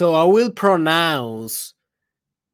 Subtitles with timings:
[0.00, 1.74] So I will pronounce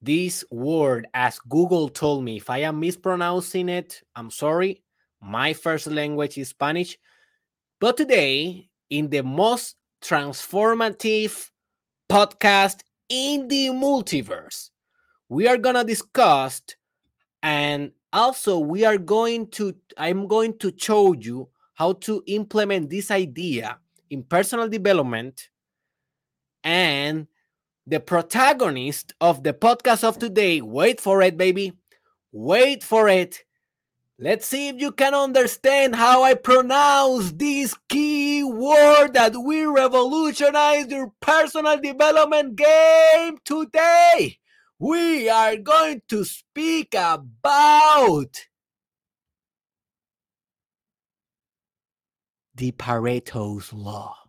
[0.03, 2.39] this word as Google told me.
[2.39, 4.83] If I am mispronouncing it, I'm sorry.
[5.23, 6.99] My first language is Spanish.
[7.79, 11.51] But today, in the most transformative
[12.11, 14.71] podcast in the multiverse,
[15.29, 16.63] we are going to discuss
[17.45, 23.13] and also we are going to I'm going to show you how to implement this
[23.13, 23.79] idea
[24.11, 25.49] in personal development
[26.65, 27.29] and
[27.87, 30.61] the protagonist of the podcast of today.
[30.61, 31.73] Wait for it, baby.
[32.33, 33.45] Wait for it.
[34.19, 40.89] Let's see if you can understand how I pronounce this key word that we revolutionize
[40.89, 44.39] your personal development game today.
[44.79, 48.47] We are going to speak about
[52.55, 54.26] the Pareto's Law.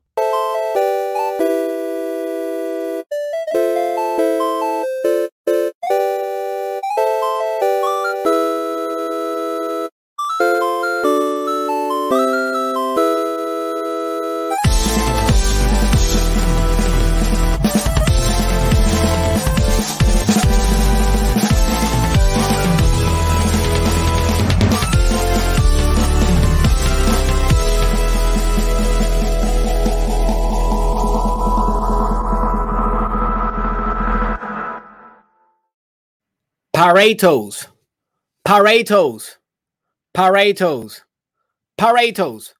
[36.97, 37.69] Pareto's,
[38.43, 39.37] Pareto's,
[40.15, 41.03] Pareto's,
[41.77, 42.55] Pareto's,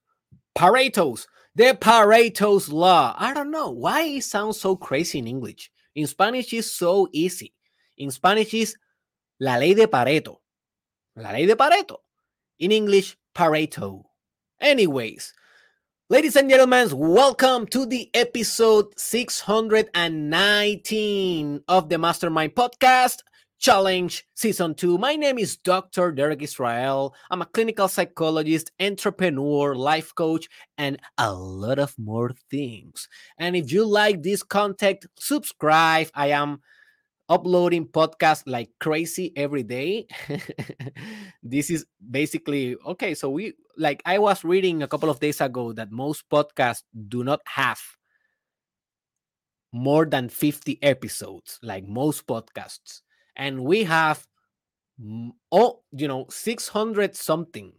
[0.56, 3.16] Pareto's, the Pareto's law.
[3.18, 5.72] I don't know why it sounds so crazy in English.
[5.96, 7.52] In Spanish, it's so easy.
[7.96, 8.76] In Spanish, is
[9.40, 10.36] la ley de Pareto.
[11.16, 11.96] La ley de Pareto.
[12.60, 14.04] In English, Pareto.
[14.60, 15.32] Anyways,
[16.10, 23.22] ladies and gentlemen, welcome to the episode 619 of the Mastermind Podcast.
[23.58, 24.98] Challenge Season 2.
[24.98, 26.12] My name is Dr.
[26.12, 27.12] Derek Israel.
[27.28, 30.48] I'm a clinical psychologist, entrepreneur, life coach,
[30.78, 33.08] and a lot of more things.
[33.36, 36.06] And if you like this content, subscribe.
[36.14, 36.60] I am
[37.28, 40.06] uploading podcasts like crazy every day.
[41.42, 43.14] this is basically okay.
[43.14, 47.24] So, we like I was reading a couple of days ago that most podcasts do
[47.24, 47.80] not have
[49.72, 53.02] more than 50 episodes, like most podcasts
[53.38, 54.26] and we have
[55.52, 57.72] oh you know 600 something.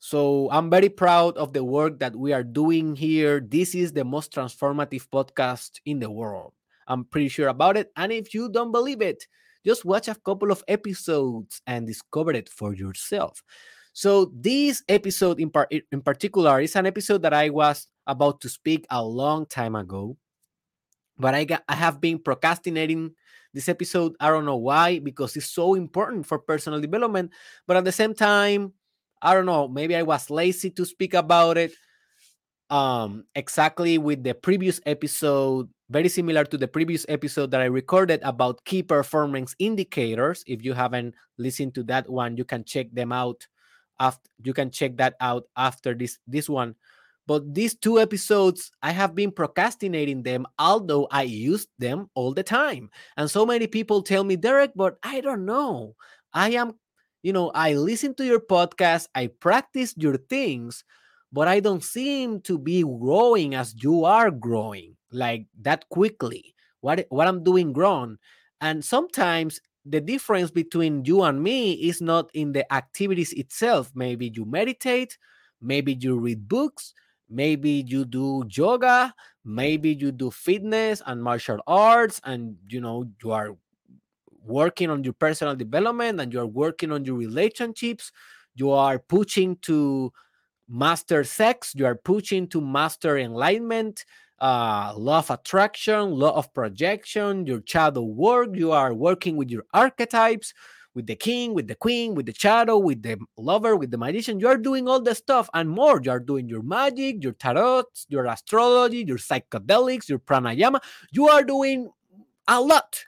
[0.00, 3.40] So i'm very proud of the work that we are doing here.
[3.40, 6.52] This is the most transformative podcast in the world.
[6.86, 7.90] I'm pretty sure about it.
[7.96, 9.26] And if you don't believe it
[9.64, 13.42] just watch a couple of episodes and discover it for yourself.
[13.92, 18.48] So this episode in, par- in particular is an episode that i was about to
[18.48, 20.16] speak a long time ago
[21.18, 23.12] but i got i have been procrastinating
[23.54, 27.32] this episode, I don't know why, because it's so important for personal development.
[27.66, 28.72] But at the same time,
[29.22, 31.72] I don't know, maybe I was lazy to speak about it.
[32.70, 38.20] Um, exactly with the previous episode, very similar to the previous episode that I recorded
[38.22, 40.44] about key performance indicators.
[40.46, 43.46] If you haven't listened to that one, you can check them out.
[43.98, 46.76] After you can check that out after this this one.
[47.28, 52.42] But these two episodes, I have been procrastinating them, although I use them all the
[52.42, 52.88] time.
[53.18, 55.94] And so many people tell me, Derek, but I don't know.
[56.32, 56.72] I am,
[57.22, 60.84] you know, I listen to your podcast, I practice your things,
[61.30, 66.54] but I don't seem to be growing as you are growing, like that quickly.
[66.80, 68.16] What what I'm doing grown.
[68.62, 73.92] And sometimes the difference between you and me is not in the activities itself.
[73.94, 75.18] Maybe you meditate,
[75.60, 76.94] maybe you read books,
[77.28, 83.30] maybe you do yoga maybe you do fitness and martial arts and you know you
[83.30, 83.56] are
[84.48, 88.10] working on your personal development and you are working on your relationships.
[88.54, 90.12] You are pushing to
[90.68, 94.04] master sex you are pushing to master enlightenment
[94.40, 99.64] uh, law of attraction law of projection your shadow work you are working with your
[99.72, 100.52] archetypes
[100.98, 104.40] with the king, with the queen, with the shadow, with the lover, with the magician.
[104.40, 106.00] You are doing all the stuff and more.
[106.02, 110.80] You are doing your magic, your tarot, your astrology, your psychedelics, your pranayama.
[111.12, 111.88] You are doing
[112.48, 113.04] a lot.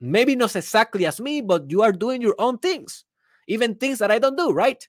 [0.00, 3.04] Maybe not exactly as me, but you are doing your own things,
[3.48, 4.82] even things that I don't do, right?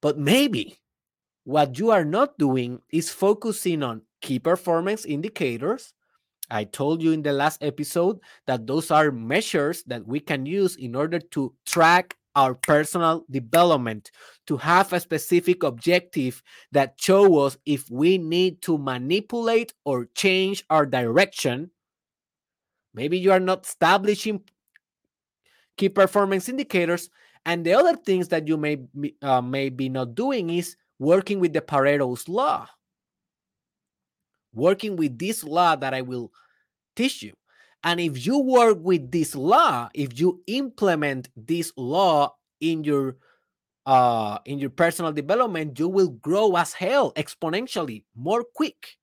[0.00, 0.78] But maybe
[1.42, 5.92] what you are not doing is focusing on key performance indicators
[6.50, 10.76] I told you in the last episode that those are measures that we can use
[10.76, 14.12] in order to track our personal development,
[14.46, 20.64] to have a specific objective that show us if we need to manipulate or change
[20.70, 21.70] our direction
[22.98, 24.42] Maybe you are not establishing
[25.76, 27.10] key performance indicators.
[27.46, 28.78] And the other things that you may
[29.22, 32.66] uh, may be not doing is working with the Pareto's law.
[34.58, 36.32] Working with this law that I will
[36.96, 37.34] teach you.
[37.84, 43.16] And if you work with this law, if you implement this law in your
[43.86, 48.98] uh, in your personal development, you will grow as hell exponentially, more quick,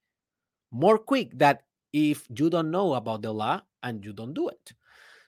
[0.71, 4.73] more quick that if you don't know about the law and you don't do it.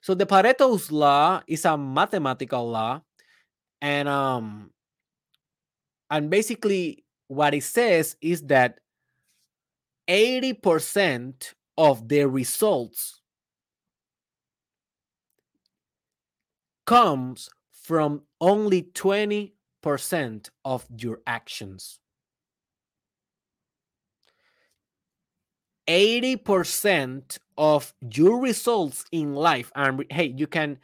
[0.02, 3.02] So the Pareto's law is a mathematical law,
[3.82, 4.72] and um,
[6.12, 8.80] and basically what it says is that
[10.08, 13.22] 80% of the results
[16.86, 19.52] comes from only 20%
[20.66, 22.00] of your actions.
[25.88, 30.78] 80% of your results in life and hey you can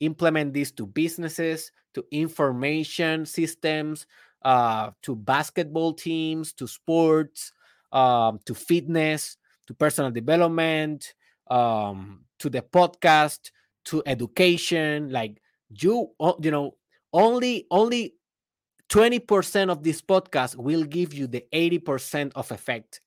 [0.00, 4.06] implement this to businesses to information systems
[4.44, 7.52] uh, to basketball teams to sports
[7.94, 9.36] um, to fitness
[9.66, 11.14] to personal development
[11.50, 13.50] um, to the podcast
[13.86, 16.10] to education like you
[16.42, 16.74] you know
[17.12, 18.14] only only
[18.90, 23.00] 20% of this podcast will give you the 80% of effect.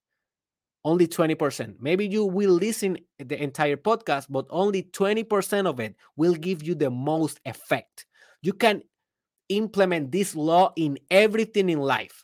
[0.84, 6.34] Only 20% maybe you will listen the entire podcast but only 20% of it will
[6.34, 8.06] give you the most effect.
[8.42, 8.84] You can
[9.50, 12.24] implement this law in everything in life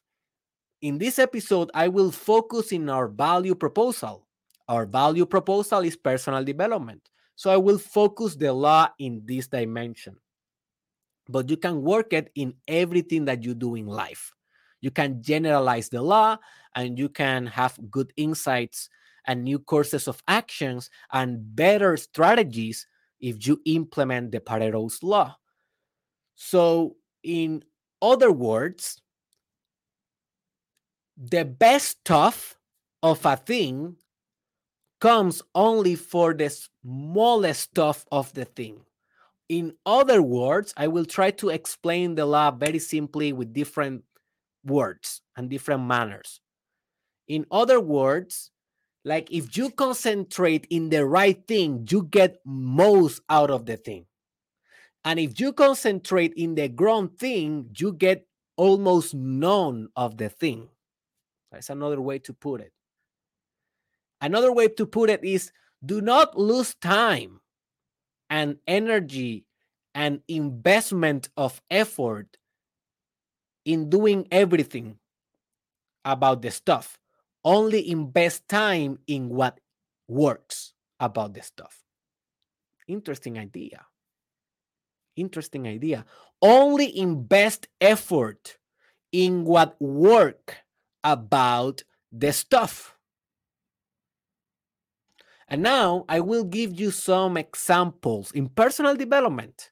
[0.83, 4.27] in this episode i will focus in our value proposal
[4.67, 10.15] our value proposal is personal development so i will focus the law in this dimension
[11.29, 14.33] but you can work it in everything that you do in life.
[14.81, 16.37] You can generalize the law
[16.75, 18.89] and you can have good insights
[19.25, 22.85] and new courses of actions and better strategies
[23.21, 25.37] if you implement the Pareto's law.
[26.35, 27.63] So, in
[28.01, 29.01] other words,
[31.17, 32.57] the best stuff
[33.01, 33.97] of a thing
[34.99, 38.79] comes only for the smallest stuff of the thing.
[39.49, 44.03] In other words, I will try to explain the law very simply with different
[44.63, 46.39] words and different manners.
[47.27, 48.51] In other words,
[49.03, 54.05] like if you concentrate in the right thing, you get most out of the thing.
[55.03, 58.25] And if you concentrate in the wrong thing, you get
[58.55, 60.69] almost none of the thing.
[61.53, 62.73] That's another way to put it.
[64.19, 65.51] Another way to put it is
[65.85, 67.41] do not lose time
[68.29, 69.45] and energy
[69.93, 72.37] and investment of effort
[73.65, 74.97] in doing everything
[76.03, 76.97] about the stuff.
[77.45, 79.59] Only invest time in what
[80.07, 81.83] works about the stuff.
[82.87, 83.85] Interesting idea.
[85.15, 86.05] Interesting idea.
[86.41, 88.57] Only invest effort
[89.11, 90.62] in what work
[91.03, 92.95] about the stuff.
[95.47, 99.71] And now I will give you some examples in personal development,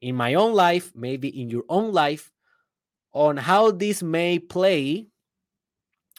[0.00, 2.32] in my own life, maybe in your own life,
[3.12, 5.06] on how this may play.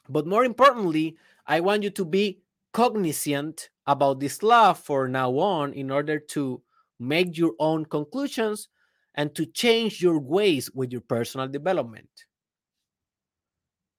[0.09, 2.39] But more importantly, I want you to be
[2.71, 6.61] cognizant about this law for now on in order to
[6.99, 8.69] make your own conclusions
[9.15, 12.09] and to change your ways with your personal development.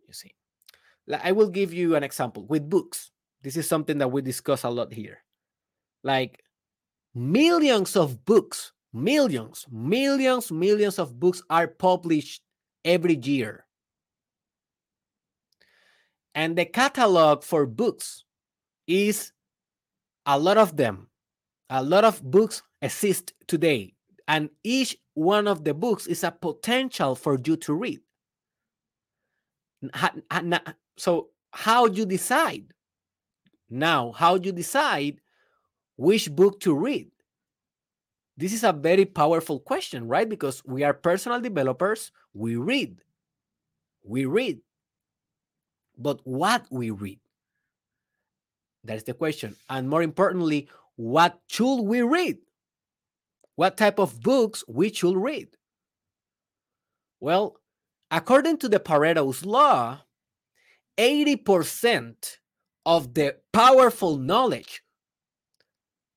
[0.06, 0.34] You see,
[1.22, 3.10] I will give you an example with books.
[3.42, 5.18] This is something that we discuss a lot here.
[6.02, 6.42] Like
[7.14, 12.42] millions of books, millions, millions, millions of books are published
[12.84, 13.66] every year.
[16.34, 18.24] And the catalog for books
[18.86, 19.32] is
[20.26, 21.08] a lot of them.
[21.70, 23.94] A lot of books exist today.
[24.26, 28.00] And each one of the books is a potential for you to read.
[30.96, 32.72] So, how you decide?
[33.70, 35.20] Now, how do you decide
[35.96, 37.10] which book to read?
[38.36, 40.28] This is a very powerful question, right?
[40.28, 43.00] Because we are personal developers, we read.
[44.02, 44.60] We read.
[45.96, 47.20] But what we read?
[48.82, 49.56] That's the question.
[49.70, 52.38] And more importantly, what should we read?
[53.56, 55.48] What type of books we should read?
[57.20, 57.56] Well,
[58.14, 59.98] according to the Pareto's law,
[60.96, 62.36] 80%
[62.86, 64.82] of the powerful knowledge,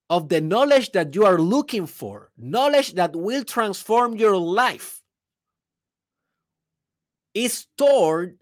[0.08, 5.01] of the knowledge that you are looking for, knowledge that will transform your life,
[7.34, 8.38] is stored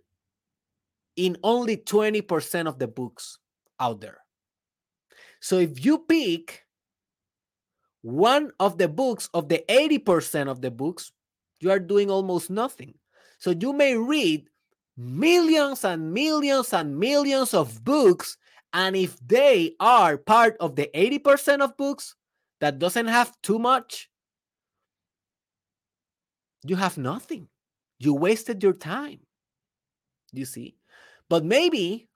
[1.16, 3.40] in only 20% of the books
[3.80, 4.18] out there.
[5.40, 6.66] So if you pick
[8.02, 11.14] one of the books of the 80% of the books,
[11.62, 12.96] you are doing almost nothing.
[13.46, 14.50] So you may read
[14.98, 18.38] millions and millions and millions of books.
[18.74, 22.16] And if they are part of the 80% of books
[22.60, 24.10] that doesn't have too much,
[26.66, 27.48] you have nothing.
[28.00, 29.20] You wasted your time.
[30.34, 30.78] You see?
[31.30, 32.08] But maybe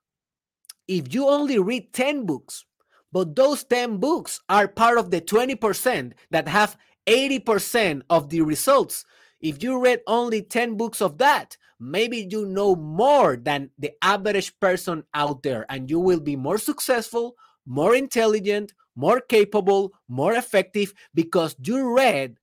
[0.87, 2.65] if you only read 10 books,
[3.11, 9.05] but those 10 books are part of the 20% that have 80% of the results,
[9.41, 14.57] if you read only 10 books of that, maybe you know more than the average
[14.59, 20.93] person out there, and you will be more successful, more intelligent, more capable, more effective
[21.13, 22.37] because you read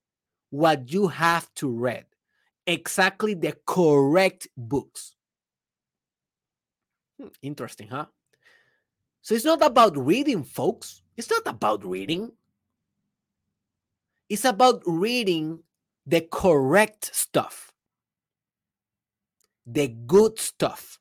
[0.50, 2.06] what you have to read.
[2.66, 5.14] Exactly the correct books.
[7.20, 8.06] Hmm, interesting, huh?
[9.22, 11.02] So it's not about reading, folks.
[11.16, 12.32] It's not about reading.
[14.28, 15.60] It's about reading
[16.06, 17.72] the correct stuff,
[19.66, 21.00] the good stuff.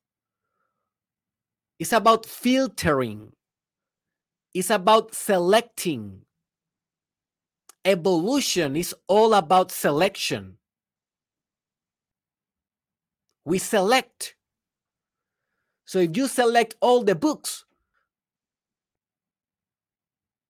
[1.78, 3.34] It's about filtering,
[4.54, 6.22] it's about selecting.
[7.84, 10.58] Evolution is all about selection.
[13.44, 14.36] We select.
[15.86, 17.64] So if you select all the books,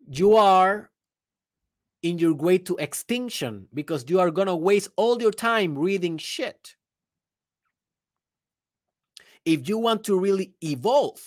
[0.08, 0.92] you are
[2.06, 6.20] in your way to extinction because you are going to waste all your time reading
[6.20, 6.76] shit.
[9.44, 11.20] If you want to really evolve,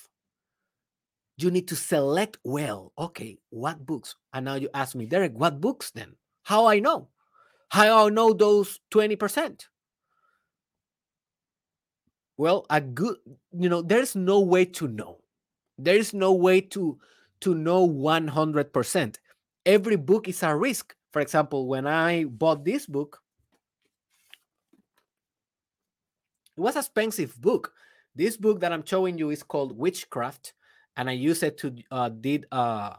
[1.37, 2.93] you need to select well.
[2.97, 4.15] Okay, what books?
[4.33, 6.15] And now you ask me, Derek, what books then?
[6.45, 7.09] How I know?
[7.71, 9.65] How I know those 20%?
[12.37, 13.17] Well, a good,
[13.51, 15.19] you know, there's no way to know.
[15.77, 17.01] There is no way to
[17.41, 19.17] to know 100%
[19.69, 20.97] every book is a risk.
[21.13, 23.21] For example, when I bought this book,
[26.57, 27.73] it was a expensive book.
[28.17, 30.55] This book that I'm showing you is called Witchcraft,
[30.97, 32.97] and I use it to uh, did uh,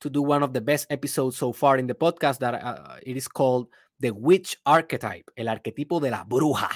[0.00, 2.38] to do one of the best episodes so far in the podcast.
[2.40, 3.68] That uh, it is called
[4.00, 6.72] the Witch Archetype, el arquetipo de la bruja.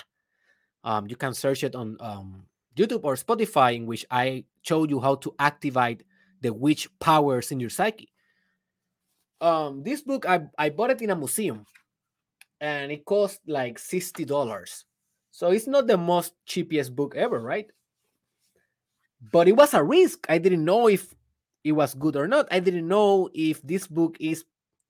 [0.84, 5.00] Um, you can search it on um, YouTube or Spotify, in which I showed you
[5.00, 6.04] how to activate
[6.40, 8.08] the witch powers in your psyche
[9.40, 11.64] um this book I, I bought it in a museum
[12.60, 14.84] and it cost like $60
[15.30, 17.70] so it's not the most cheapest book ever right?
[19.32, 20.26] But it was a risk.
[20.28, 21.14] I didn't know if
[21.62, 22.48] it was good or not.
[22.50, 24.44] I didn't know if this book is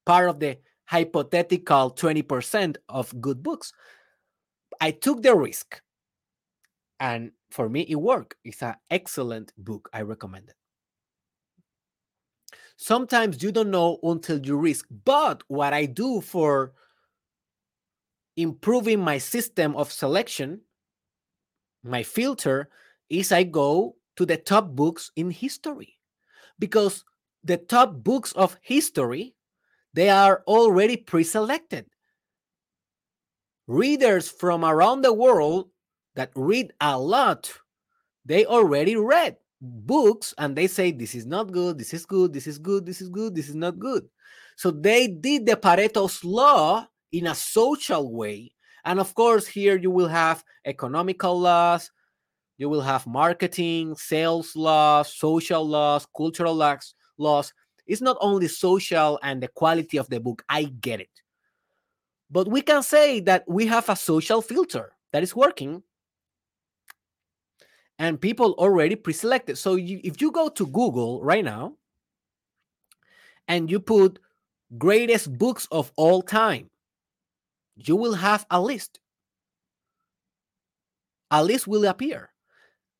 [0.06, 3.72] part of the hypothetical 20% of good books.
[4.80, 5.82] I took the risk
[7.00, 8.36] and for me it worked.
[8.44, 9.88] It's an excellent book.
[9.92, 10.56] I recommend it
[12.80, 14.86] sometimes you don't know until you risk.
[15.04, 16.72] But what I do for
[18.36, 20.62] improving my system of selection,
[21.84, 22.70] my filter,
[23.10, 25.98] is I go to the top books in history.
[26.58, 27.04] Because
[27.44, 29.34] the top books of history
[29.92, 31.84] they are already pre-selected.
[33.66, 35.68] Readers from around the world
[36.14, 37.52] that read a lot
[38.24, 42.46] they already read books and they say this is not good, this is good, this
[42.46, 44.08] is good, this is good, this is not good.
[44.56, 48.52] So they did the Pareto's law in a social way.
[48.84, 51.90] And of course, here you will have economical laws,
[52.56, 56.94] you will have marketing, sales laws, social laws, cultural laws.
[57.16, 57.52] laws.
[57.86, 60.44] It's not only social and the quality of the book.
[60.48, 61.10] I get it.
[62.30, 65.82] But we can say that we have a social filter that is working
[68.00, 69.58] and people already pre-selected.
[69.58, 71.74] So you, if you go to Google right now
[73.46, 74.18] and you put
[74.78, 76.70] greatest books of all time,
[77.76, 78.98] you will have a list.
[81.30, 82.30] A list will appear,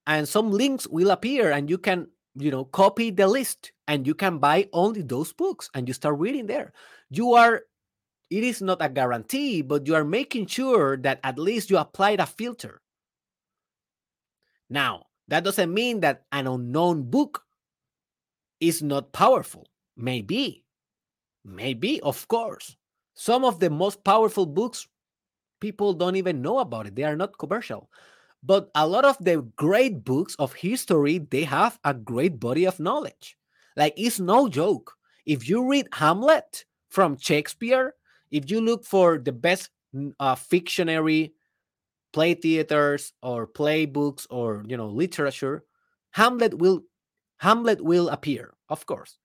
[0.07, 4.14] and some links will appear, and you can you know copy the list and you
[4.14, 6.73] can buy only those books and you start reading there
[7.11, 7.62] you are
[8.30, 12.21] it is not a guarantee but you are making sure that at least you applied
[12.21, 12.80] a filter
[14.70, 17.42] now, that doesn't mean that an unknown book
[18.60, 19.66] is not powerful.
[19.96, 20.64] Maybe.
[21.44, 22.76] Maybe, of course.
[23.14, 24.86] Some of the most powerful books,
[25.60, 26.94] people don't even know about it.
[26.94, 27.90] They are not commercial.
[28.42, 32.80] But a lot of the great books of history, they have a great body of
[32.80, 33.36] knowledge.
[33.76, 34.94] Like, it's no joke.
[35.26, 37.94] If you read Hamlet from Shakespeare,
[38.30, 39.70] if you look for the best
[40.18, 41.34] uh, fictionary
[42.12, 45.64] play theaters or playbooks or you know literature
[46.12, 46.82] hamlet will
[47.38, 49.18] hamlet will appear of course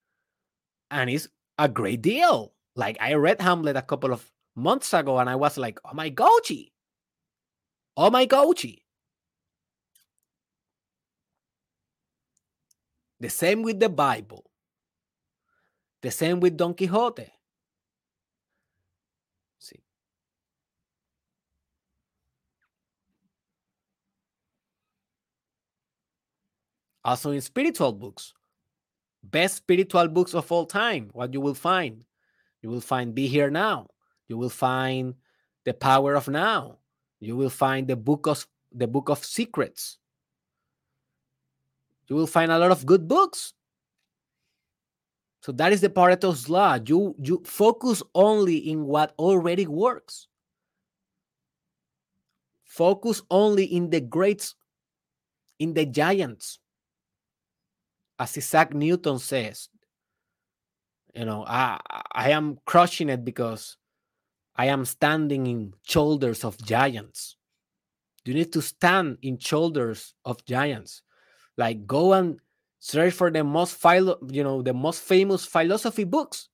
[0.91, 1.27] and it's
[1.57, 2.53] a great deal.
[2.75, 6.09] Like I read Hamlet a couple of months ago and I was like, oh my
[6.09, 6.71] goji.
[7.97, 8.81] Oh my goji.
[13.19, 14.45] The same with the Bible.
[16.01, 17.31] The same with Don Quixote.
[19.59, 19.81] See.
[27.05, 28.33] Also in spiritual books.
[29.23, 31.09] Best spiritual books of all time.
[31.13, 32.03] What you will find.
[32.63, 33.87] You will find Be Here Now.
[34.27, 35.13] You will find
[35.65, 36.79] The Power of Now.
[37.19, 39.99] You will find the book of the book of secrets.
[42.07, 43.53] You will find a lot of good books.
[45.41, 46.79] So that is the Pareto's law.
[46.83, 50.27] You you focus only in what already works.
[52.63, 54.55] Focus only in the greats,
[55.59, 56.59] in the giants.
[58.17, 59.69] As Isaac Newton says,
[61.13, 61.79] you know, I
[62.11, 63.77] I am crushing it because
[64.55, 67.35] I am standing in shoulders of giants.
[68.25, 71.01] You need to stand in shoulders of giants.
[71.57, 72.39] Like go and
[72.79, 76.49] search for the most philo- you know, the most famous philosophy books.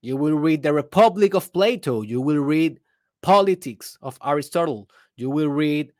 [0.00, 2.02] You will read The Republic of Plato.
[2.02, 2.80] You will read
[3.22, 4.88] Politics of Aristotle.
[5.16, 5.92] You will read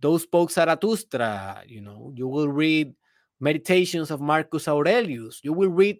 [0.00, 1.62] Thus Spoke Zarathustra.
[1.66, 2.94] You know, you will read
[3.42, 5.40] Meditations of Marcus Aurelius.
[5.42, 5.98] You will read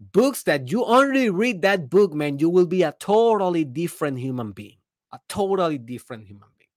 [0.00, 4.50] books that you only read that book, man, you will be a totally different human
[4.50, 4.78] being.
[5.12, 6.68] A totally different human being.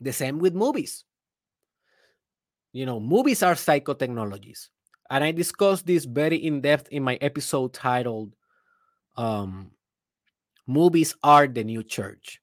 [0.00, 1.04] The same with movies.
[2.72, 4.68] You know, movies are psychotechnologies.
[5.10, 8.34] And I discussed this very in depth in my episode titled
[9.16, 9.72] um,
[10.66, 12.39] Movies Are the New Church.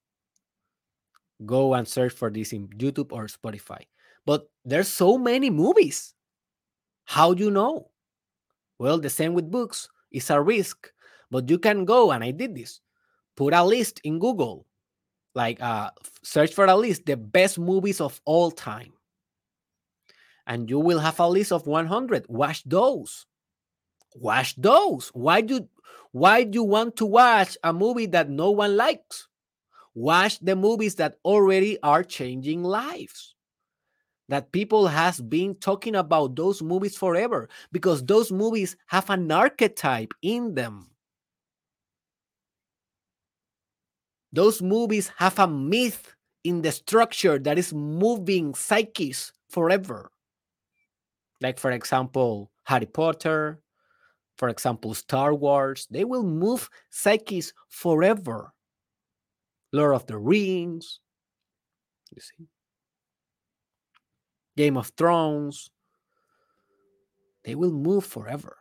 [1.46, 3.82] Go and search for this in YouTube or Spotify.
[4.26, 6.14] But there's so many movies.
[7.06, 7.90] How do you know?
[8.80, 9.88] Well, the same with books.
[10.12, 10.92] It's a risk,
[11.32, 12.82] but you can go and I did this.
[13.36, 14.68] Put a list in Google
[15.38, 15.92] like uh,
[16.24, 18.92] search for a list the best movies of all time
[20.48, 23.28] and you will have a list of 100 watch those
[24.16, 25.70] watch those why do
[26.12, 29.28] why do you want to watch a movie that no one likes
[29.98, 33.36] watch the movies that already are changing lives
[34.30, 40.14] that people has been talking about those movies forever because those movies have an archetype
[40.22, 40.90] in them
[44.32, 50.12] Those movies have a myth in the structure that is moving psyches forever.
[51.42, 53.62] Like, for example, Harry Potter,
[54.38, 58.54] for example, Star Wars, they will move psyches forever.
[59.78, 61.00] Lord of the Rings,
[62.14, 62.48] you see,
[64.56, 65.70] Game of Thrones,
[67.46, 68.58] they will move forever.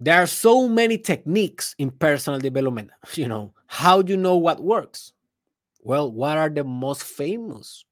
[0.00, 2.90] there are so many techniques in personal development.
[3.14, 5.12] You know how do you know what works?
[5.82, 7.84] Well what are the most famous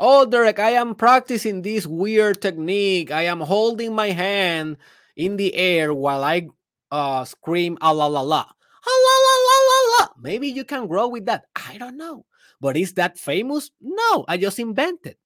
[0.00, 3.12] oh derek i am practicing this weird technique.
[3.12, 4.78] I am holding my hand
[5.16, 6.48] in the air while i
[6.90, 8.42] uh, scream ah la la la.
[8.42, 10.08] Ah, la la la la la.
[10.18, 11.44] Maybe you can grow with that.
[11.54, 12.24] I don't know.
[12.60, 13.70] But is that famous?
[13.80, 15.16] No i just invented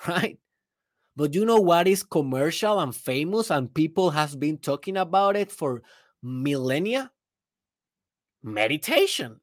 [0.08, 0.38] right?
[1.16, 5.50] But you know what is commercial and famous and people has been talking about it
[5.50, 5.82] for
[6.22, 7.10] millennia?
[8.42, 9.40] Meditation.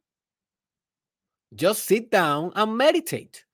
[1.54, 3.46] Just sit down and meditate.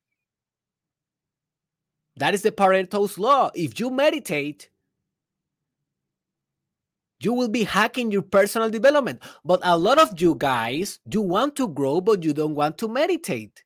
[2.18, 3.52] That is the Pareto's law.
[3.56, 4.70] If you meditate,
[7.20, 9.22] you will be hacking your personal development.
[9.46, 12.88] But a lot of you guys, you want to grow, but you don't want to
[12.88, 13.64] meditate.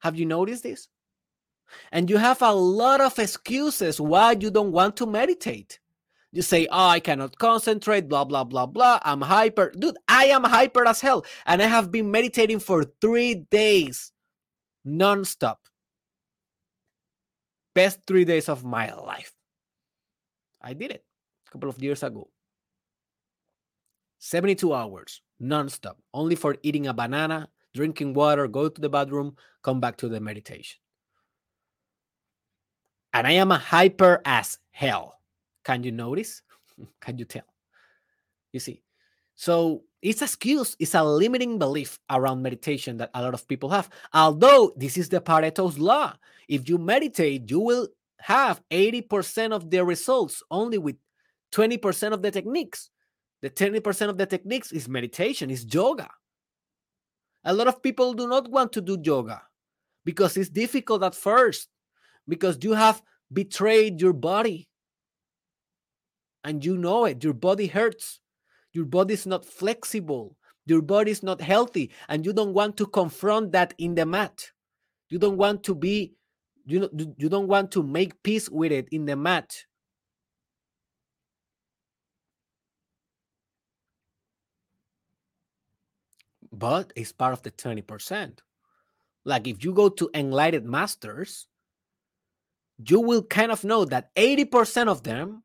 [0.00, 0.88] Have you noticed this?
[1.92, 5.78] And you have a lot of excuses why you don't want to meditate.
[6.32, 9.00] You say, Oh, I cannot concentrate, blah, blah, blah, blah.
[9.02, 9.72] I'm hyper.
[9.76, 11.24] Dude, I am hyper as hell.
[11.46, 14.12] And I have been meditating for three days
[14.86, 15.56] nonstop.
[17.80, 19.32] Best three days of my life.
[20.60, 21.04] I did it
[21.48, 22.28] a couple of years ago.
[24.18, 29.80] 72 hours nonstop, only for eating a banana, drinking water, go to the bathroom, come
[29.80, 30.78] back to the meditation
[33.12, 35.18] and I am a hyper as hell.
[35.64, 36.42] Can you notice?
[37.00, 37.48] Can you tell?
[38.52, 38.82] You see,
[39.40, 43.70] so it's a excuse, it's a limiting belief around meditation that a lot of people
[43.70, 43.88] have.
[44.12, 46.12] Although this is the Pareto's law.
[46.46, 50.96] If you meditate, you will have 80% of the results only with
[51.54, 52.90] 20% of the techniques.
[53.40, 56.10] The 20% of the techniques is meditation, is yoga.
[57.46, 59.40] A lot of people do not want to do yoga
[60.04, 61.70] because it's difficult at first,
[62.28, 63.00] because you have
[63.32, 64.68] betrayed your body.
[66.44, 67.24] And you know it.
[67.24, 68.19] Your body hurts.
[68.72, 70.36] Your body is not flexible.
[70.66, 71.90] Your body is not healthy.
[72.08, 74.50] And you don't want to confront that in the mat.
[75.08, 76.14] You don't want to be,
[76.66, 79.64] you, know, you don't want to make peace with it in the mat.
[86.52, 88.38] But it's part of the 20%.
[89.24, 91.46] Like if you go to Enlightened Masters,
[92.86, 95.42] you will kind of know that 80% of them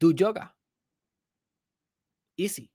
[0.00, 0.52] do yoga.
[2.38, 2.70] Easy.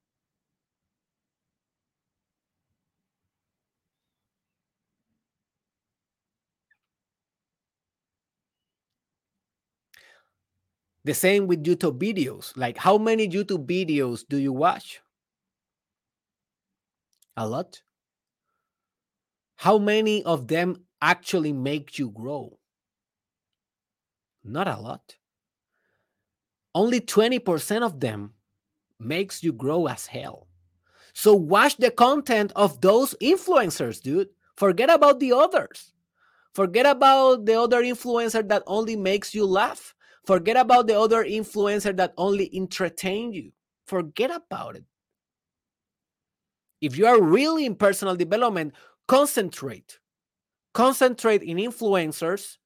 [11.06, 12.56] The same with YouTube videos.
[12.56, 15.02] Like, how many YouTube videos do you watch?
[17.36, 17.82] A lot.
[19.56, 22.60] How many of them actually make you grow?
[24.44, 25.16] Not a lot.
[26.76, 28.34] Only 20% of them
[29.04, 30.48] makes you grow as hell.
[31.14, 34.30] So watch the content of those influencers, dude.
[34.56, 35.94] Forget about the others.
[36.54, 39.96] Forget about the other influencer that only makes you laugh.
[40.26, 43.52] Forget about the other influencer that only entertain you.
[43.88, 44.86] Forget about it.
[46.82, 48.74] If you are really in personal development,
[49.08, 50.00] concentrate.
[50.74, 52.58] Concentrate in influencers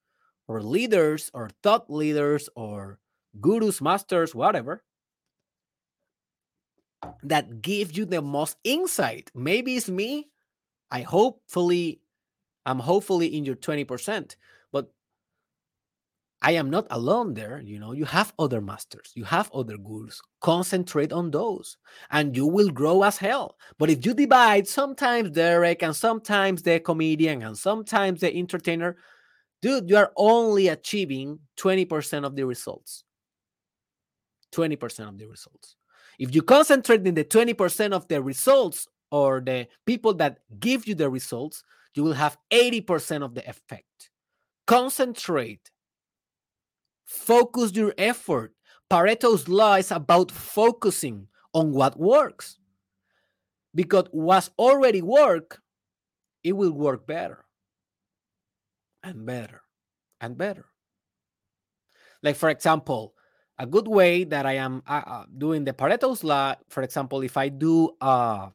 [0.48, 3.00] or leaders or thought leaders or
[3.40, 4.84] gurus, masters, whatever,
[7.24, 9.32] that give you the most insight.
[9.36, 10.30] Maybe it's me.
[10.92, 12.02] I hopefully,
[12.66, 14.36] I'm hopefully in your 20%,
[14.72, 14.92] but
[16.42, 17.62] I am not alone there.
[17.62, 20.22] You know, you have other masters, you have other gurus.
[20.42, 21.78] Concentrate on those
[22.12, 23.58] and you will grow as hell.
[23.78, 28.98] But if you divide sometimes Derek and sometimes the comedian and sometimes the entertainer,
[29.62, 33.04] dude, you are only achieving 20% of the results.
[34.54, 35.77] 20% of the results.
[36.18, 40.96] If you concentrate in the 20% of the results or the people that give you
[40.96, 44.10] the results, you will have 80% of the effect.
[44.66, 45.72] Concentrate
[47.08, 48.54] Focus your effort.
[48.90, 52.60] Pareto's law is about focusing on what works.
[53.74, 55.62] Because what's already work,
[56.44, 57.46] it will work better
[59.04, 59.62] and better
[60.20, 60.66] and better.
[62.22, 63.14] Like, for example,
[63.60, 67.38] a good way that I am uh, uh doing the Pareto's law, for example, if
[67.38, 68.50] I do uh,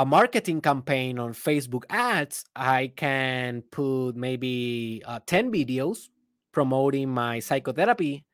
[0.00, 6.08] a marketing campaign on Facebook ads, I can put maybe uh, 10 videos
[6.52, 8.24] promoting my psychotherapy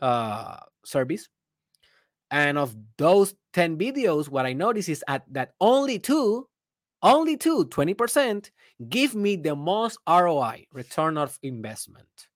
[0.00, 1.28] uh, service.
[2.30, 6.46] And of those 10 videos, what I notice is at, that only two,
[7.02, 8.50] only two, 20%,
[8.90, 12.28] give me the most ROI, return of investment.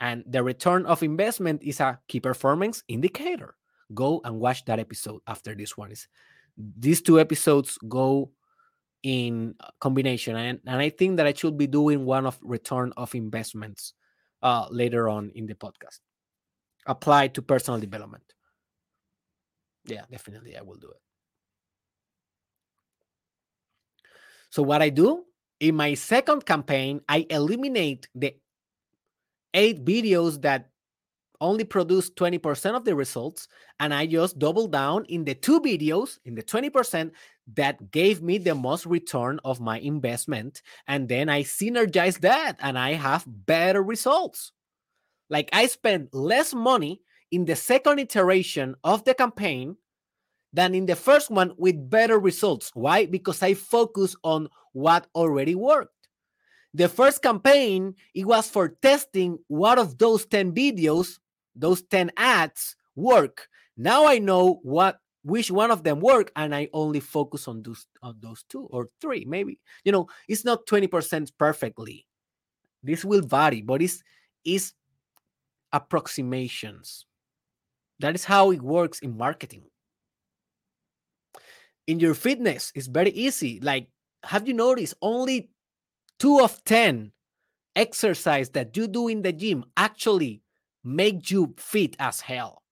[0.00, 3.54] And the return of investment is a key performance indicator.
[3.94, 5.90] Go and watch that episode after this one.
[5.90, 6.06] Is
[6.56, 8.30] these two episodes go
[9.02, 13.14] in combination and, and i think that i should be doing one of return of
[13.14, 13.94] investments
[14.42, 15.98] uh, later on in the podcast.
[16.86, 18.24] Applied to personal development.
[19.86, 21.00] Yeah definitely i will do it.
[24.50, 25.24] So what i do
[25.60, 28.34] in my second campaign i eliminate the
[29.54, 30.70] eight videos that
[31.40, 33.48] only produced 20% of the results
[33.80, 37.10] and i just double down in the two videos in the 20%
[37.54, 42.78] that gave me the most return of my investment and then i synergize that and
[42.78, 44.52] i have better results.
[45.30, 49.76] Like i spend less money in the second iteration of the campaign
[50.52, 52.70] than in the first one with better results.
[52.74, 53.06] Why?
[53.06, 55.97] Because i focus on what already worked
[56.74, 61.18] the first campaign it was for testing what of those 10 videos
[61.58, 63.48] those 10 ads work.
[63.76, 67.86] Now i know what which one of them work and i only focus on those
[68.02, 69.58] on those two or three maybe.
[69.84, 72.06] You know it's not 20% perfectly.
[72.82, 74.02] This will vary but it's
[74.44, 74.72] is
[75.72, 77.04] approximations.
[77.98, 79.64] That is how it works in marketing.
[81.86, 83.60] In your fitness it's very easy.
[83.60, 83.88] Like
[84.24, 85.50] have you noticed only
[86.18, 87.12] two of 10
[87.76, 90.42] exercise that you do in the gym actually
[90.84, 92.62] make you fit as hell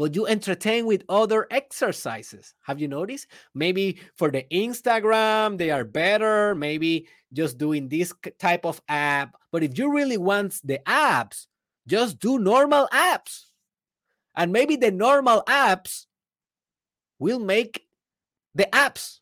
[0.00, 2.54] but you entertain with other exercises.
[2.62, 3.26] Have you noticed?
[3.54, 6.54] Maybe for the Instagram, they are better.
[6.54, 9.36] Maybe just doing this type of app.
[9.52, 11.46] But if you really want the apps,
[11.86, 13.46] just do normal apps.
[14.34, 16.06] And maybe the normal apps
[17.18, 17.86] will make
[18.54, 19.18] the apps.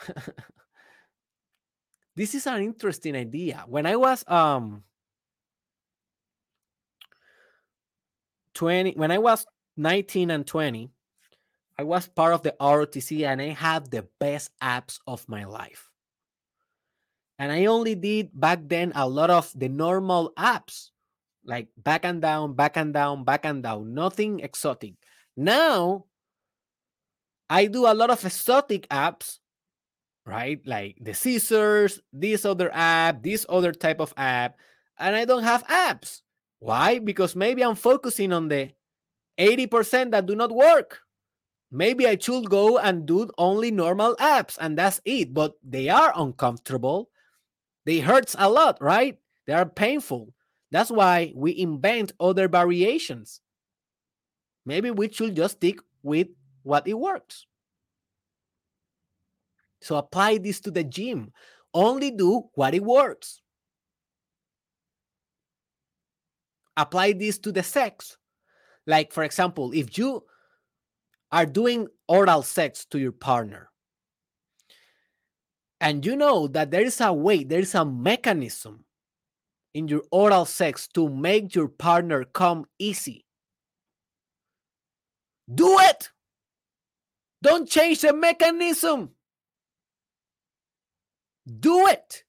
[2.16, 3.64] this is an interesting idea.
[3.66, 4.84] When I was um
[8.54, 9.46] 20 when I was
[9.76, 10.90] 19 and 20,
[11.78, 15.88] I was part of the ROTC and I had the best apps of my life.
[17.38, 20.90] And I only did back then a lot of the normal apps,
[21.44, 24.94] like back and down, back and down, back and down, nothing exotic.
[25.36, 26.04] Now
[27.48, 29.38] I do a lot of exotic apps,
[30.26, 30.60] right?
[30.66, 34.56] Like the scissors, this other app, this other type of app,
[34.98, 36.22] and I don't have apps.
[36.58, 36.98] Why?
[36.98, 38.70] Because maybe I'm focusing on the
[39.38, 41.00] 80% that do not work.
[41.72, 45.32] Maybe I should go and do only normal apps and that's it.
[45.34, 47.08] But they are uncomfortable.
[47.84, 49.18] They hurts a lot, right?
[49.46, 50.34] They are painful.
[50.70, 53.40] That's why we invent other variations.
[54.64, 56.28] Maybe we should just stick with
[56.62, 57.46] what it works.
[59.82, 61.32] So apply this to the gym.
[61.74, 63.40] Only do what it works.
[66.76, 68.16] Apply this to the sex.
[68.86, 70.24] Like, for example, if you
[71.30, 73.70] are doing oral sex to your partner,
[75.80, 78.84] and you know that there is a way, there is a mechanism
[79.74, 83.24] in your oral sex to make your partner come easy.
[85.52, 86.10] Do it.
[87.42, 89.10] Don't change the mechanism.
[91.58, 92.24] Do it.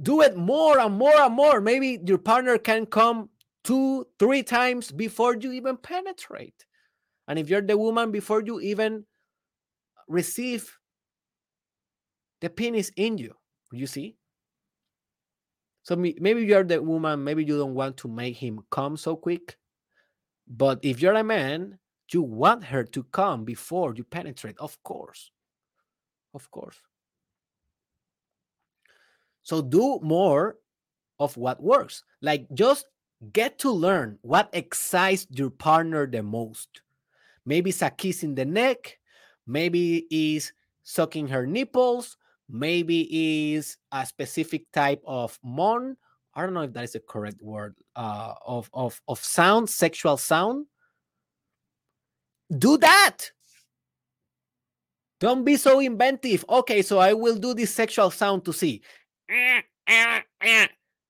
[0.00, 1.60] Do it more and more and more.
[1.60, 3.28] Maybe your partner can come
[3.64, 6.64] two, three times before you even penetrate.
[7.28, 9.04] And if you're the woman, before you even
[10.08, 10.76] receive
[12.40, 13.34] the penis in you,
[13.70, 14.16] you see?
[15.84, 19.56] So maybe you're the woman, maybe you don't want to make him come so quick.
[20.48, 21.78] But if you're a man,
[22.12, 25.30] you want her to come before you penetrate, of course.
[26.34, 26.76] Of course.
[29.42, 30.56] So do more
[31.18, 32.04] of what works.
[32.20, 32.86] Like just
[33.32, 36.82] get to learn what excites your partner the most.
[37.44, 38.98] Maybe it's a kiss in the neck,
[39.46, 40.52] maybe is
[40.84, 42.16] sucking her nipples,
[42.48, 45.96] maybe is a specific type of mon.
[46.34, 50.16] I don't know if that is the correct word uh, of of of sound, sexual
[50.16, 50.66] sound.
[52.56, 53.30] Do that.
[55.20, 56.44] Don't be so inventive.
[56.48, 58.82] Okay, so I will do this sexual sound to see.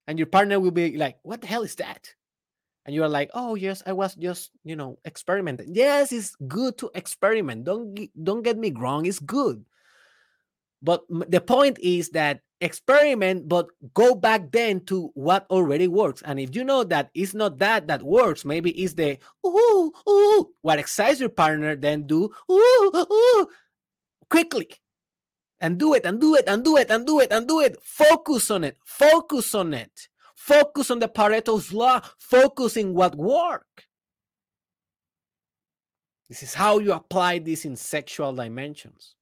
[0.07, 2.15] And your partner will be like, What the hell is that?
[2.85, 5.75] And you are like, Oh, yes, I was just, you know, experimenting.
[5.75, 7.65] Yes, it's good to experiment.
[7.65, 9.65] Don't, don't get me wrong, it's good.
[10.83, 16.23] But the point is that experiment, but go back then to what already works.
[16.23, 20.51] And if you know that it's not that that works, maybe it's the ooh, ooh,
[20.63, 23.49] what excites your partner, then do ooh, ooh,
[24.29, 24.69] quickly
[25.63, 27.79] and do it and do it and do it and do it and do it.
[27.83, 28.77] Focus on it.
[28.85, 30.09] Focus on it.
[30.35, 32.01] Focus on the Pareto's law.
[32.19, 33.85] Focus in what work.
[36.29, 39.15] This is how you apply this in sexual dimensions.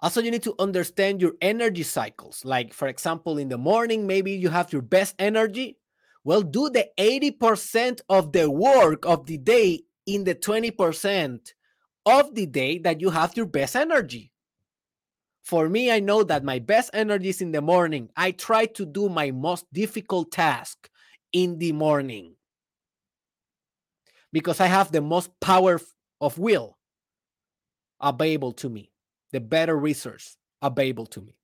[0.00, 2.44] Also, you need to understand your energy cycles.
[2.44, 5.78] Like, for example, in the morning, maybe you have your best energy.
[6.24, 11.52] Well, do the 80% of the work of the day in the 20%
[12.06, 14.30] of the day that you have your best energy.
[15.42, 18.08] For me, I know that my best energy is in the morning.
[18.16, 20.88] I try to do my most difficult task
[21.32, 22.36] in the morning
[24.32, 25.80] because I have the most power
[26.20, 26.78] of will
[28.00, 28.90] available to me,
[29.32, 31.36] the better resource available to me.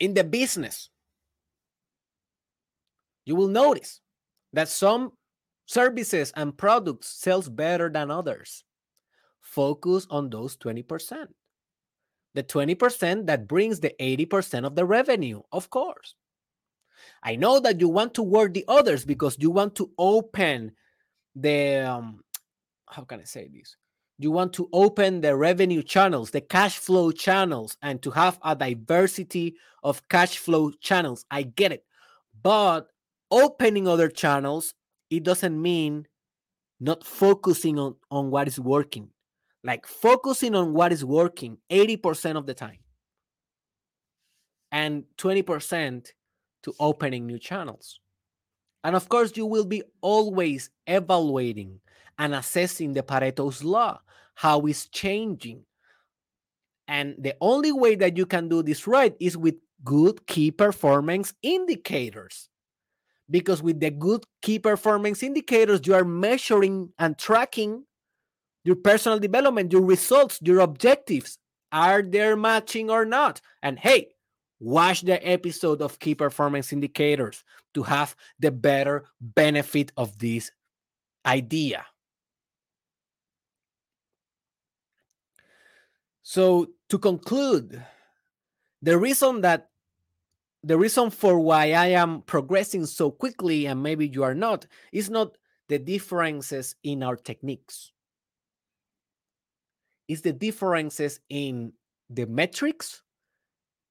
[0.00, 0.90] In the business,
[3.24, 4.00] you will notice
[4.52, 5.12] that some
[5.66, 8.64] services and products sells better than others.
[9.40, 11.26] Focus on those 20%.
[12.34, 16.14] The 20% that brings the 80% of the revenue, of course.
[17.22, 20.72] I know that you want to work the others because you want to open
[21.34, 22.20] the um,
[22.88, 23.76] how can I say this?
[24.18, 28.56] You want to open the revenue channels, the cash flow channels, and to have a
[28.56, 31.24] diversity of cash flow channels.
[31.30, 31.84] I get it.
[32.42, 32.88] But
[33.30, 34.72] opening other channels,
[35.10, 36.06] it doesn't mean
[36.80, 39.10] not focusing on, on what is working.
[39.64, 42.78] Like focusing on what is working 80% of the time,
[44.70, 46.12] and 20%
[46.62, 47.98] to opening new channels.
[48.84, 51.80] And of course, you will be always evaluating
[52.18, 54.00] and assessing the Pareto's law.
[54.36, 55.64] How it's changing.
[56.86, 61.34] And the only way that you can do this right is with good key performance
[61.42, 62.48] indicators.
[63.28, 67.84] Because with the good key performance indicators, you are measuring and tracking
[68.62, 71.38] your personal development, your results, your objectives.
[71.72, 73.40] Are they matching or not?
[73.62, 74.08] And hey,
[74.60, 77.42] watch the episode of key performance indicators
[77.74, 80.52] to have the better benefit of this
[81.24, 81.84] idea.
[86.28, 87.80] So, to conclude,
[88.82, 89.70] the reason that
[90.64, 95.08] the reason for why I am progressing so quickly and maybe you are not is
[95.08, 97.92] not the differences in our techniques.
[100.08, 101.72] It's the differences in
[102.10, 103.02] the metrics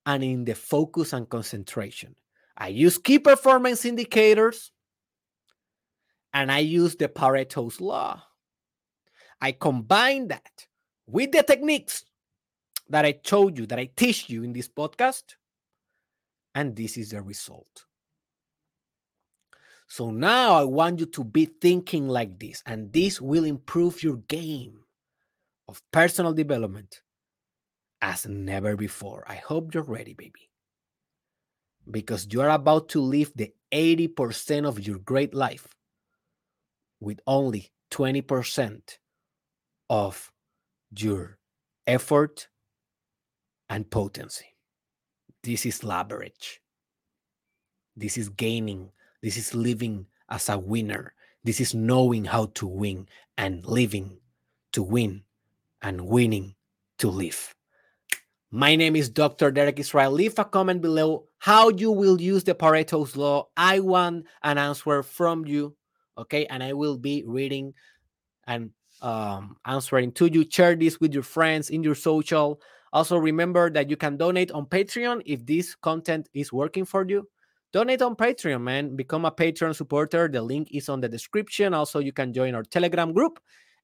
[0.05, 2.15] and in the focus and concentration.
[2.57, 4.73] I use key performance indicators
[6.33, 8.23] and I use the Pareto's law.
[9.39, 10.67] I combine that
[11.07, 12.03] with the techniques
[12.89, 15.35] that I told you, that I teach you in this podcast,
[16.53, 17.85] and this is the result.
[19.87, 24.17] So now I want you to be thinking like this, and this will improve your
[24.17, 24.79] game
[25.67, 27.01] of personal development
[28.01, 29.23] as never before.
[29.27, 30.49] I hope you're ready, baby.
[31.89, 35.67] Because you are about to live the 80% of your great life
[36.99, 38.97] with only 20%
[39.89, 40.31] of
[40.97, 41.37] your
[41.85, 42.47] effort
[43.69, 44.55] and potency.
[45.43, 46.61] This is leverage.
[47.95, 48.91] This is gaining.
[49.21, 51.13] This is living as a winner.
[51.43, 54.17] This is knowing how to win and living
[54.73, 55.23] to win
[55.81, 56.55] and winning
[56.97, 57.53] to live.
[58.51, 59.51] My name is Dr.
[59.51, 60.11] Derek Israel.
[60.11, 63.49] Leave a comment below how you will use the Pareto's law.
[63.57, 65.75] I want an answer from you.
[66.17, 66.45] Okay.
[66.45, 67.73] And I will be reading
[68.47, 70.45] and um, answering to you.
[70.49, 72.61] Share this with your friends in your social.
[72.95, 77.27] Also, remember that you can donate on Patreon if this content is working for you.
[77.73, 78.95] Donate on Patreon, man.
[78.95, 80.29] Become a Patreon supporter.
[80.29, 81.73] The link is on the description.
[81.73, 83.37] Also, you can join our Telegram group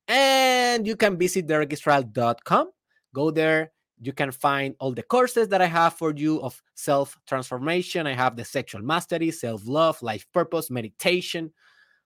[0.08, 2.69] and you can visit derekisrael.com.
[3.13, 3.74] Go there.
[4.00, 8.08] You can find all the courses that I have for you of self transformation.
[8.08, 11.52] I have the sexual mastery, self love, life purpose, meditation,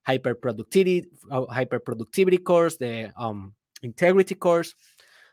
[0.08, 4.74] hyper productivity, uh, hyper productivity course, the um, integrity course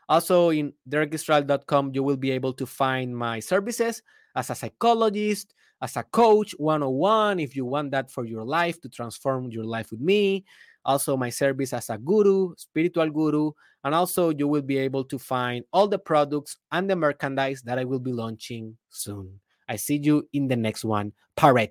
[0.09, 4.01] also, in derekisrael.com, you will be able to find my services
[4.35, 8.89] as a psychologist, as a coach 101, if you want that for your life to
[8.89, 10.45] transform your life with me.
[10.85, 13.51] Also, my service as a guru, spiritual guru.
[13.83, 17.77] And also, you will be able to find all the products and the merchandise that
[17.77, 19.39] I will be launching soon.
[19.67, 21.13] I see you in the next one.
[21.37, 21.61] Pareto.